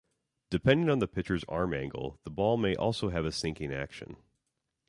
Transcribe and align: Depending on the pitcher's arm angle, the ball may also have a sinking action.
Depending 0.49 0.89
on 0.89 0.97
the 0.97 1.07
pitcher's 1.07 1.43
arm 1.43 1.75
angle, 1.75 2.19
the 2.23 2.31
ball 2.31 2.57
may 2.57 2.75
also 2.75 3.09
have 3.09 3.23
a 3.23 3.31
sinking 3.31 3.71
action. 3.71 4.15